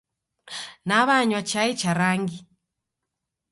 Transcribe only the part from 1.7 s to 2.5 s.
cha rangi.